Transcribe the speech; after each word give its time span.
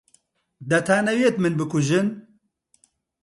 دەتانەوێت 0.69 1.35
من 1.39 1.53
بکوژن؟ 1.59 2.07